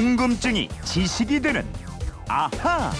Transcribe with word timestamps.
궁금증이 0.00 0.70
지식이 0.82 1.40
되는 1.42 1.62
아하. 2.26 2.90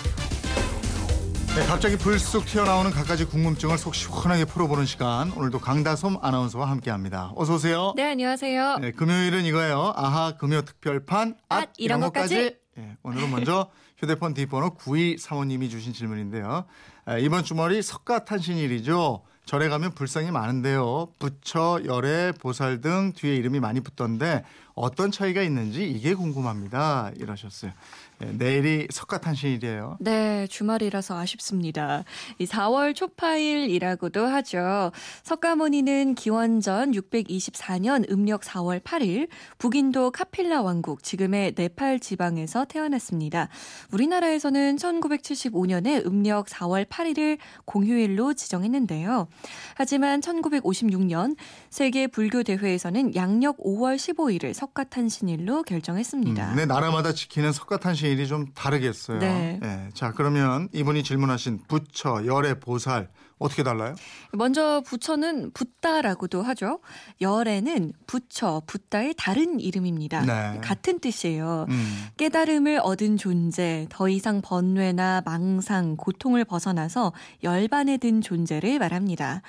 네, 1.57 1.65
갑자기 1.67 1.97
불쑥 1.97 2.45
튀어나오는 2.45 2.91
갖가지 2.91 3.25
궁금증을 3.25 3.79
속 3.79 3.95
시원하게 3.95 4.45
풀어보는 4.45 4.85
시간. 4.85 5.33
오늘도 5.33 5.61
강다솜 5.61 6.19
아나운서와 6.21 6.69
함께합니다. 6.69 7.33
어서 7.37 7.55
오세요. 7.55 7.95
네, 7.97 8.11
안녕하세요. 8.11 8.81
네, 8.83 8.93
금요일은 8.93 9.47
이거예요. 9.47 9.95
아하 9.97 10.37
금요 10.37 10.61
특별판 10.61 11.37
앗, 11.49 11.63
앗, 11.63 11.71
이런 11.79 12.01
것까지. 12.01 12.57
네, 12.77 12.97
오늘은 13.03 13.31
먼저 13.31 13.71
휴대폰 13.97 14.35
뒷번호 14.35 14.75
9235님이 14.75 15.71
주신 15.71 15.95
질문인데요. 15.95 16.67
아, 17.07 17.17
이번 17.17 17.45
주말이 17.45 17.81
석가탄신일이죠. 17.81 19.23
절에 19.47 19.69
가면 19.69 19.95
불상이 19.95 20.31
많은데요. 20.31 21.09
부처, 21.19 21.81
열애, 21.85 22.33
보살 22.41 22.81
등 22.81 23.13
뒤에 23.17 23.35
이름이 23.35 23.59
많이 23.59 23.81
붙던데 23.81 24.45
어떤 24.81 25.11
차이가 25.11 25.43
있는지 25.43 25.89
이게 25.89 26.15
궁금합니다. 26.15 27.13
이러셨어요. 27.17 27.73
네, 28.19 28.33
내일이 28.37 28.87
석가탄신일이에요. 28.91 29.97
네, 30.01 30.47
주말이라서 30.47 31.19
아쉽습니다. 31.19 32.05
이 32.39 32.45
4월 32.45 32.95
초파일이라고도 32.95 34.27
하죠. 34.27 34.93
석가모니는 35.23 36.15
기원전 36.15 36.93
624년 36.93 38.11
음력 38.11 38.43
4월 38.43 38.83
8일 38.83 39.29
북인도 39.59 40.11
카필라 40.11 40.61
왕국, 40.63 41.03
지금의 41.03 41.55
네팔 41.57 42.01
지방에서 42.01 42.67
태어났습니다. 42.67 43.49
우리나라에서는 43.93 44.77
1975년에 44.77 46.05
음력 46.07 46.47
4월 46.47 46.87
8일을 46.87 47.39
공휴일로 47.65 48.35
지정했는데요. 48.35 49.29
하지만 49.77 50.21
1956년 50.21 51.37
세계 51.71 52.07
불교 52.07 52.43
대회에서는 52.43 53.15
양력 53.15 53.59
5월 53.59 53.97
15일을 53.97 54.53
석 54.53 54.70
가탄신일로 54.75 55.63
결정했습니다. 55.65 56.53
음, 56.53 56.57
네, 56.57 56.67
나라마다 56.67 57.13
지키는 57.13 57.53
석가탄신일이 57.53 58.27
좀 58.27 58.47
다르겠어요. 58.55 59.19
네. 59.19 59.59
네, 59.61 59.89
자, 59.95 60.13
그러면 60.13 60.69
이분이 60.73 61.03
질문하신 61.03 61.61
부처, 61.69 62.25
열애, 62.27 62.59
보살 62.61 63.09
어떻게 63.41 63.63
달라요? 63.63 63.95
먼저 64.33 64.83
부처는 64.85 65.53
붓다라고도 65.53 66.43
하죠. 66.43 66.81
열애는 67.23 67.95
부처, 68.07 68.61
붓다의 68.67 69.15
다른 69.17 69.59
이름입니다. 69.59 70.21
네. 70.27 70.61
같은 70.61 71.01
뜻이에요. 71.01 71.65
음, 71.71 72.07
깨달음을 72.19 72.81
얻은 72.83 73.17
존재, 73.17 73.87
더 73.89 74.11
이상 74.11 74.43
번뇌나 74.43 75.23
망상, 75.25 75.97
고통을 75.97 76.45
벗어나서 76.45 77.15
열반에 77.43 77.97
든 77.97 78.21
존재를 78.21 78.79
말합니다. 78.79 79.41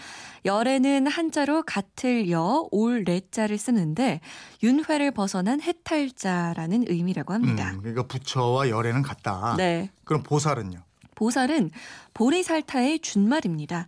열에는 0.46 1.08
한자로 1.08 1.64
같을 1.64 2.32
여, 2.32 2.66
올, 2.72 3.04
레자를 3.04 3.58
쓰는데 3.58 4.22
윤회를 4.64 5.01
벗어난 5.10 5.60
해탈자라는 5.60 6.86
의미라고 6.88 7.34
합니다. 7.34 7.72
음, 7.72 7.80
그러니까 7.80 8.04
부처와 8.04 8.70
열애는 8.70 9.02
같다. 9.02 9.56
네. 9.58 9.90
그럼 10.04 10.22
보살은요? 10.22 10.78
보살은 11.16 11.72
보리살타의 12.14 13.00
준말입니다. 13.00 13.88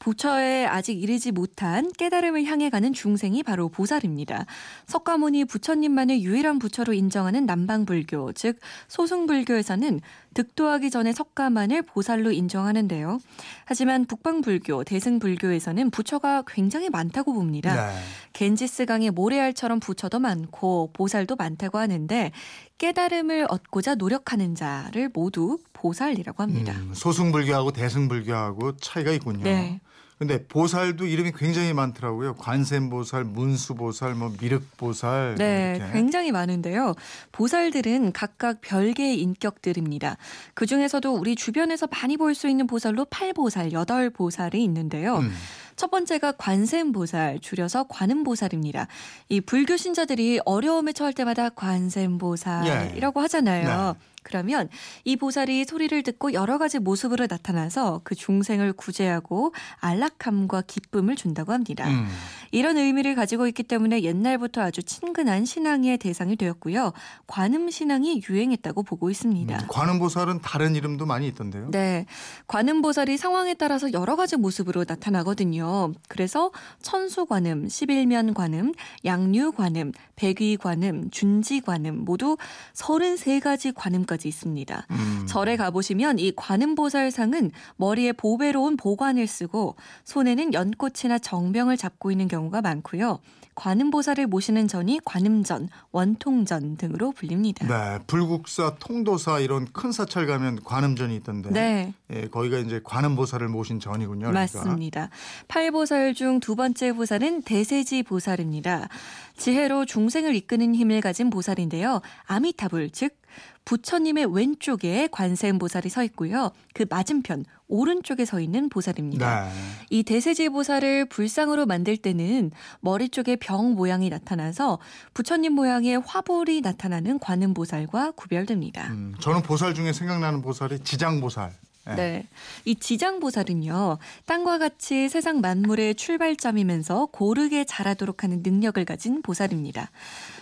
부처에 0.00 0.64
아직 0.64 1.00
이르지 1.00 1.30
못한 1.30 1.92
깨달음을 1.92 2.44
향해 2.46 2.70
가는 2.70 2.92
중생이 2.92 3.42
바로 3.42 3.68
보살입니다. 3.68 4.46
석가모니 4.86 5.44
부처님만을 5.44 6.22
유일한 6.22 6.58
부처로 6.58 6.94
인정하는 6.94 7.44
남방불교, 7.44 8.32
즉 8.32 8.58
소승불교에서는 8.88 10.00
득도하기 10.32 10.90
전에 10.90 11.12
석가만을 11.12 11.82
보살로 11.82 12.32
인정하는데요. 12.32 13.18
하지만 13.66 14.06
북방불교, 14.06 14.84
대승불교에서는 14.84 15.90
부처가 15.90 16.44
굉장히 16.46 16.88
많다고 16.88 17.34
봅니다. 17.34 17.88
네. 17.88 17.98
겐지스강의 18.32 19.10
모래알처럼 19.10 19.80
부처도 19.80 20.18
많고 20.18 20.90
보살도 20.92 21.36
많다고 21.36 21.78
하는데 21.78 22.32
깨달음을 22.78 23.46
얻고자 23.50 23.96
노력하는 23.96 24.54
자를 24.54 25.10
모두 25.12 25.58
보살이라고 25.74 26.42
합니다. 26.42 26.72
음, 26.78 26.92
소승불교 26.94 27.52
하고 27.60 27.72
대승불교하고 27.72 28.76
차이가 28.76 29.12
있군요. 29.12 29.44
네. 29.44 29.80
근데 30.18 30.46
보살도 30.46 31.06
이름이 31.06 31.32
굉장히 31.34 31.72
많더라고요. 31.72 32.34
관세음보살, 32.34 33.24
문수보살, 33.24 34.14
뭐 34.14 34.30
미륵보살. 34.38 35.36
네, 35.38 35.76
이렇게. 35.78 35.92
굉장히 35.94 36.30
많은데요. 36.30 36.94
보살들은 37.32 38.12
각각 38.12 38.60
별개의 38.60 39.18
인격들입니다. 39.18 40.18
그 40.52 40.66
중에서도 40.66 41.10
우리 41.14 41.36
주변에서 41.36 41.86
많이 41.86 42.18
볼 42.18 42.34
수 42.34 42.48
있는 42.50 42.66
보살로 42.66 43.06
팔보살, 43.06 43.72
여덟보살이 43.72 44.62
있는데요. 44.64 45.16
음, 45.20 45.32
첫 45.76 45.90
번째가 45.90 46.32
관세음보살, 46.32 47.38
줄여서 47.40 47.84
관음보살입니다. 47.88 48.88
이 49.30 49.40
불교 49.40 49.78
신자들이 49.78 50.40
어려움에 50.44 50.92
처할 50.92 51.14
때마다 51.14 51.48
관세음보살이라고 51.48 53.20
하잖아요. 53.22 53.94
네. 53.98 54.00
그러면 54.30 54.68
이 55.04 55.16
보살이 55.16 55.64
소리를 55.64 56.00
듣고 56.04 56.32
여러 56.32 56.56
가지 56.56 56.78
모습으로 56.78 57.26
나타나서 57.28 58.02
그 58.04 58.14
중생을 58.14 58.72
구제하고 58.74 59.52
안락함과 59.80 60.62
기쁨을 60.62 61.16
준다고 61.16 61.52
합니다. 61.52 61.88
음. 61.88 62.08
이런 62.52 62.76
의미를 62.76 63.16
가지고 63.16 63.48
있기 63.48 63.64
때문에 63.64 64.02
옛날부터 64.02 64.62
아주 64.62 64.84
친근한 64.84 65.44
신앙의 65.44 65.98
대상이 65.98 66.36
되었고요. 66.36 66.92
관음 67.26 67.70
신앙이 67.70 68.22
유행했다고 68.28 68.84
보고 68.84 69.10
있습니다. 69.10 69.56
음, 69.56 69.66
관음 69.68 69.98
보살은 69.98 70.40
다른 70.42 70.76
이름도 70.76 71.06
많이 71.06 71.26
있던데요. 71.28 71.70
네. 71.72 72.06
관음 72.46 72.82
보살이 72.82 73.16
상황에 73.16 73.54
따라서 73.54 73.92
여러 73.92 74.14
가지 74.14 74.36
모습으로 74.36 74.84
나타나거든요. 74.86 75.92
그래서 76.08 76.52
천수 76.82 77.26
관음, 77.26 77.68
십일면 77.68 78.34
관음, 78.34 78.72
양류 79.04 79.52
관음, 79.52 79.92
백위 80.14 80.56
관음, 80.56 81.10
준지 81.10 81.60
관음 81.60 82.04
모두 82.04 82.36
33가지 82.74 83.72
관음 83.74 84.04
까지 84.20 84.28
있습니다. 84.28 84.86
음. 84.90 85.26
절에 85.26 85.56
가보시면 85.56 86.18
이 86.18 86.32
관음보살상은 86.36 87.50
머리에 87.76 88.12
보배로운 88.12 88.76
보관을 88.76 89.26
쓰고 89.26 89.76
손에는 90.04 90.52
연꽃이나 90.52 91.18
정병을 91.18 91.78
잡고 91.78 92.10
있는 92.10 92.28
경우가 92.28 92.60
많고요. 92.60 93.20
관음보살을 93.56 94.26
모시는 94.26 94.68
전이 94.68 95.00
관음전, 95.04 95.68
원통전 95.92 96.76
등으로 96.76 97.12
불립니다. 97.12 97.66
네, 97.66 97.98
불국사, 98.06 98.76
통도사 98.78 99.40
이런 99.40 99.66
큰 99.72 99.92
사찰 99.92 100.26
가면 100.26 100.62
관음전이 100.64 101.16
있던데. 101.16 101.50
네. 101.50 101.94
예, 102.12 102.28
거기가 102.28 102.58
이제 102.58 102.80
관음보살을 102.84 103.48
모신 103.48 103.80
전이군요. 103.80 104.28
그러니까. 104.28 104.40
맞습니다. 104.40 105.10
팔보살 105.48 106.14
중 106.14 106.40
두 106.40 106.56
번째 106.56 106.92
보살은 106.92 107.42
대세지 107.42 108.02
보살입니다. 108.02 108.88
지혜로 109.36 109.84
중생을 109.84 110.34
이끄는 110.36 110.74
힘을 110.74 111.00
가진 111.00 111.28
보살인데요. 111.28 112.00
아미타불, 112.26 112.90
즉 112.90 113.19
부처님의 113.64 114.34
왼쪽에 114.34 115.08
관세음 115.12 115.58
보살이 115.58 115.88
서 115.88 116.02
있고요. 116.04 116.50
그 116.74 116.86
맞은편 116.88 117.44
오른쪽에 117.68 118.24
서 118.24 118.40
있는 118.40 118.68
보살입니다. 118.68 119.44
네. 119.44 119.50
이 119.90 120.02
대세지 120.02 120.48
보살을 120.48 121.06
불상으로 121.06 121.66
만들 121.66 121.96
때는 121.96 122.50
머리 122.80 123.08
쪽에 123.08 123.36
병 123.36 123.74
모양이 123.74 124.08
나타나서 124.08 124.78
부처님 125.14 125.52
모양의 125.52 126.00
화불이 126.00 126.62
나타나는 126.62 127.18
관음 127.20 127.54
보살과 127.54 128.12
구별됩니다. 128.12 128.88
음, 128.88 129.14
저는 129.20 129.42
보살 129.42 129.74
중에 129.74 129.92
생각나는 129.92 130.42
보살이 130.42 130.80
지장보살. 130.80 131.52
예. 131.88 131.94
네. 131.94 132.28
이 132.64 132.76
지장보살은요, 132.76 133.98
땅과 134.26 134.58
같이 134.58 135.08
세상 135.08 135.40
만물의 135.40 135.94
출발점이면서 135.94 137.06
고르게 137.06 137.64
자라도록 137.64 138.22
하는 138.22 138.42
능력을 138.42 138.84
가진 138.84 139.22
보살입니다. 139.22 139.90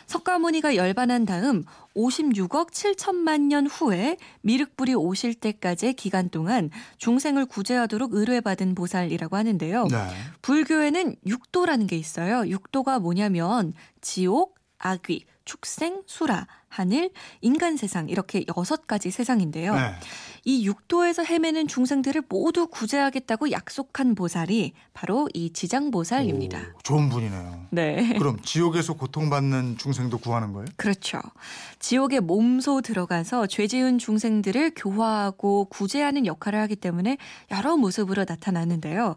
석가모니가 0.06 0.74
열반한 0.76 1.26
다음 1.26 1.64
56억 1.94 2.70
7천만 2.70 3.42
년 3.42 3.66
후에 3.66 4.16
미륵불이 4.40 4.94
오실 4.94 5.34
때까지의 5.34 5.94
기간 5.94 6.30
동안 6.30 6.70
중생을 6.96 7.46
구제하도록 7.46 8.14
의뢰받은 8.14 8.74
보살이라고 8.74 9.36
하는데요. 9.36 9.84
네. 9.84 9.96
불교에는 10.42 11.16
육도라는 11.26 11.86
게 11.86 11.96
있어요. 11.96 12.48
육도가 12.48 13.00
뭐냐면 13.00 13.74
지옥, 14.00 14.56
악귀, 14.78 15.24
축생, 15.44 16.02
수라, 16.06 16.46
하늘, 16.68 17.10
인간 17.40 17.76
세상 17.76 18.08
이렇게 18.08 18.44
여섯 18.56 18.86
가지 18.86 19.10
세상인데요. 19.10 19.74
네. 19.74 19.94
이 20.44 20.64
육도에서 20.66 21.24
헤매는 21.24 21.68
중생들을 21.68 22.22
모두 22.28 22.68
구제하겠다고 22.68 23.50
약속한 23.50 24.14
보살이 24.14 24.72
바로 24.94 25.28
이 25.34 25.50
지장보살입니다. 25.52 26.58
오, 26.58 26.78
좋은 26.82 27.08
분이네요. 27.08 27.66
네. 27.70 28.14
그럼 28.18 28.40
지옥에서 28.42 28.94
고통받는 28.94 29.78
중생도 29.78 30.18
구하는 30.18 30.52
거예요? 30.52 30.66
그렇죠. 30.76 31.20
지옥에 31.78 32.20
몸소 32.20 32.82
들어가서 32.82 33.46
죄 33.46 33.66
지은 33.66 33.98
중생들을 33.98 34.72
교화하고 34.76 35.66
구제하는 35.66 36.26
역할을 36.26 36.60
하기 36.60 36.76
때문에 36.76 37.18
여러 37.50 37.76
모습으로 37.76 38.24
나타나는데요. 38.28 39.16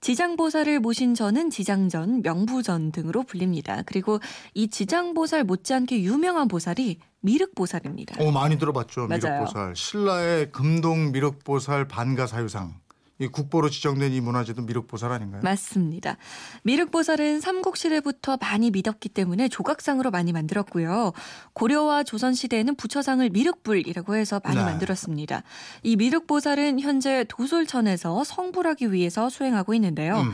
지장보살을 0.00 0.78
모신 0.78 1.14
전은 1.14 1.50
지장전, 1.50 2.22
명부전 2.22 2.92
등으로 2.92 3.24
불립니다. 3.24 3.82
그리고 3.84 4.20
이 4.54 4.68
지장보살 4.68 5.42
못지않게 5.42 6.02
유명한 6.02 6.46
보살이 6.46 6.87
미륵보살입니다. 7.20 8.22
오 8.22 8.30
많이 8.30 8.58
들어봤죠 8.58 9.06
맞아요. 9.06 9.20
미륵보살 9.40 9.76
신라의 9.76 10.52
금동 10.52 11.12
미륵보살 11.12 11.88
반가사유상 11.88 12.74
이 13.20 13.26
국보로 13.26 13.68
지정된 13.68 14.12
이 14.12 14.20
문화재도 14.20 14.62
미륵보살 14.62 15.10
아닌가요? 15.10 15.40
맞습니다. 15.42 16.16
미륵보살은 16.62 17.40
삼국시대부터 17.40 18.36
많이 18.40 18.70
믿었기 18.70 19.08
때문에 19.08 19.48
조각상으로 19.48 20.12
많이 20.12 20.32
만들었고요. 20.32 21.12
고려와 21.52 22.04
조선시대에는 22.04 22.76
부처상을 22.76 23.28
미륵불이라고 23.30 24.14
해서 24.14 24.40
많이 24.44 24.58
네. 24.58 24.62
만들었습니다. 24.64 25.42
이 25.82 25.96
미륵보살은 25.96 26.78
현재 26.78 27.24
도솔천에서 27.28 28.22
성불하기 28.22 28.92
위해서 28.92 29.28
수행하고 29.28 29.74
있는데요. 29.74 30.20
음. 30.20 30.32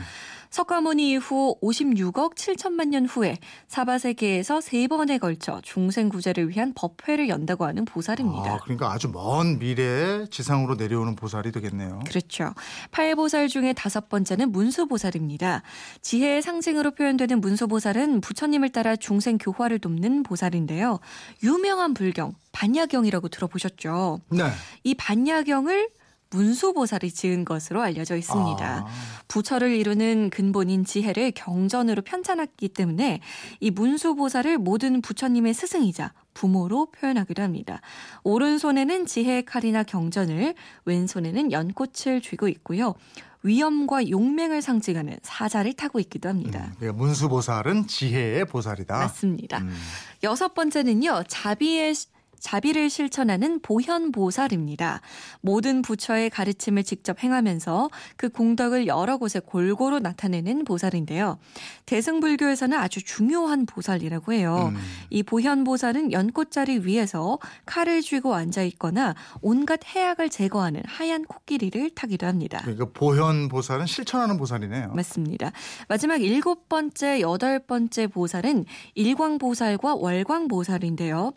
석가모니 0.55 1.11
이후 1.11 1.57
56억 1.61 2.35
7천만 2.35 2.87
년 2.87 3.05
후에 3.05 3.37
사바세계에서 3.67 4.61
세 4.61 4.87
번에 4.87 5.17
걸쳐 5.17 5.59
중생 5.63 6.07
구제를 6.07 6.47
위한 6.47 6.73
법회를 6.73 7.27
연다고 7.27 7.65
하는 7.65 7.83
보살입니다. 7.83 8.53
아, 8.53 8.59
그러니까 8.63 8.89
아주 8.89 9.09
먼 9.09 9.59
미래에 9.59 10.27
지상으로 10.31 10.75
내려오는 10.75 11.17
보살이 11.17 11.51
되겠네요. 11.51 11.99
그렇죠. 12.07 12.53
팔보살 12.91 13.49
중에 13.49 13.73
다섯 13.73 14.07
번째는 14.07 14.53
문수보살입니다. 14.53 15.61
지혜의 16.01 16.41
상징으로 16.41 16.91
표현되는 16.91 17.41
문수보살은 17.41 18.21
부처님을 18.21 18.69
따라 18.69 18.95
중생 18.95 19.37
교화를 19.37 19.79
돕는 19.79 20.23
보살인데요. 20.23 21.01
유명한 21.43 21.93
불경 21.93 22.33
반야경이라고 22.53 23.27
들어보셨죠? 23.27 24.21
네. 24.29 24.45
이 24.85 24.93
반야경을 24.93 25.89
문수보살이 26.29 27.11
지은 27.11 27.45
것으로 27.45 27.81
알려져 27.81 28.15
있습니다. 28.15 28.65
아, 28.65 28.85
부처를 29.27 29.71
이루는 29.75 30.29
근본인 30.29 30.85
지혜를 30.85 31.31
경전으로 31.31 32.01
편찬했기 32.01 32.69
때문에 32.69 33.21
이 33.59 33.71
문수보살을 33.71 34.57
모든 34.57 35.01
부처님의 35.01 35.53
스승이자 35.53 36.13
부모로 36.33 36.87
표현하기도 36.91 37.41
합니다. 37.41 37.81
오른손에는 38.23 39.05
지혜의 39.05 39.45
칼이나 39.45 39.83
경전을, 39.83 40.55
왼손에는 40.85 41.51
연꽃을 41.51 42.21
쥐고 42.21 42.47
있고요. 42.49 42.95
위엄과 43.43 44.09
용맹을 44.09 44.61
상징하는 44.61 45.17
사자를 45.21 45.73
타고 45.73 45.99
있기도 45.99 46.29
합니다. 46.29 46.65
음, 46.65 46.73
그러니까 46.79 47.03
문수보살은 47.03 47.87
지혜의 47.87 48.45
보살이다. 48.45 48.97
맞습니다. 48.97 49.59
음. 49.59 49.75
여섯 50.23 50.55
번째는요, 50.55 51.23
자비의 51.27 51.93
자비를 52.45 52.91
실천하는 52.91 53.59
보현보살입니다. 53.59 55.01
모든 55.41 55.81
부처의 55.81 56.29
가르침을 56.29 56.83
직접 56.83 57.23
행하면서 57.23 57.89
그 58.17 58.29
공덕을 58.29 58.85
여러 58.85 59.17
곳에 59.17 59.39
골고루 59.39 59.97
나타내는 59.97 60.63
보살인데요. 60.63 61.39
대승불교에서는 61.87 62.77
아주 62.77 63.03
중요한 63.03 63.65
보살이라고 63.65 64.33
해요. 64.33 64.71
음. 64.75 64.79
이 65.09 65.23
보현보살은 65.23 66.11
연꽃자리 66.11 66.81
위에서 66.85 67.39
칼을 67.65 68.03
쥐고 68.03 68.35
앉아 68.35 68.61
있거나 68.61 69.15
온갖 69.41 69.79
해악을 69.83 70.29
제거하는 70.29 70.83
하얀 70.85 71.23
코끼리를 71.23 71.95
타기도 71.95 72.27
합니다. 72.27 72.59
그러니까 72.61 72.85
보현 72.93 73.49
보살은 73.49 73.87
실천하는 73.87 74.37
보살이네요. 74.37 74.89
맞습니다. 74.93 75.51
마지막 75.87 76.21
일곱 76.21 76.69
번째, 76.69 77.21
여덟 77.21 77.57
번째 77.57 78.05
보살은 78.05 78.65
일광보살과 78.93 79.95
월광보살인데요. 79.95 81.33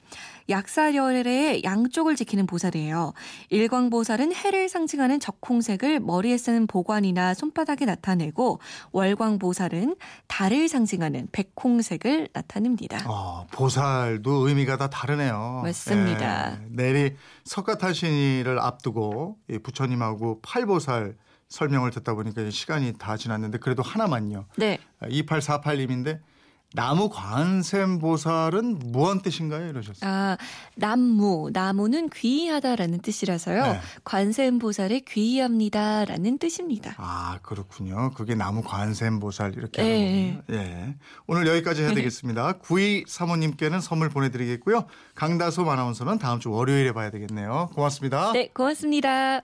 약사 0.51 0.95
열의 0.99 1.63
양쪽을 1.65 2.17
지키는 2.17 2.47
보살이에요. 2.47 3.13
일광 3.49 3.91
보살은 3.91 4.35
해를 4.35 4.69
상징하는 4.69 5.21
적홍색을 5.21 6.01
머리에 6.01 6.37
쓰는 6.37 6.67
보관이나 6.67 7.35
손바닥에 7.35 7.85
나타내고 7.87 8.61
월광 8.93 9.39
보살은 9.39 9.97
달을 10.27 10.69
상징하는 10.69 11.29
백홍색을 11.33 12.29
나타냅니다. 12.33 12.99
어, 13.09 13.47
보살도 13.51 14.49
의미가 14.49 14.77
다 14.77 14.91
다르네요. 14.91 15.61
맞습니다. 15.65 16.59
예, 16.61 16.67
내일이 16.71 17.17
석가탄신일을 17.45 18.59
앞두고 18.59 19.39
이 19.51 19.59
부처님하고 19.59 20.41
팔보살 20.43 21.17
설명을 21.49 21.91
듣다 21.93 22.15
보니까 22.15 22.51
시간이 22.51 22.95
다 22.99 23.17
지났는데 23.17 23.59
그래도 23.59 23.83
하나만요. 23.83 24.47
네. 24.57 24.79
2848님인데 25.03 26.21
나무 26.75 27.09
관샘 27.09 27.99
보살은 27.99 28.79
무언 28.93 29.23
뜻인가요? 29.23 29.69
이러셨어요. 29.69 30.11
아, 30.11 30.37
남무. 30.75 31.51
나무는 31.53 32.11
귀하다라는 32.11 33.01
뜻이라서요. 33.01 33.63
네. 33.63 33.81
관세음보살의 34.05 35.03
귀합니다라는 35.09 36.39
뜻입니다. 36.39 36.95
아 36.99 37.39
그렇군요. 37.43 38.11
그게 38.15 38.35
나무 38.35 38.63
관샘 38.63 39.19
보살 39.19 39.55
이렇게 39.57 39.83
예, 39.83 39.93
하는 39.93 40.37
거군요. 40.37 40.61
예. 40.61 40.95
오늘 41.27 41.47
여기까지 41.47 41.83
해야 41.83 41.95
되겠습니다. 41.95 42.59
구이 42.61 43.05
사모님께는 43.07 43.81
선물 43.81 44.11
보내 44.11 44.31
드리겠고요. 44.31 44.87
강다솜 45.15 45.69
아나운서는 45.69 46.19
다음 46.19 46.39
주 46.39 46.51
월요일에 46.51 46.93
봐야 46.93 47.11
되겠네요. 47.11 47.71
고맙습니다. 47.75 48.33
네, 48.33 48.51
고맙습니다. 48.53 49.43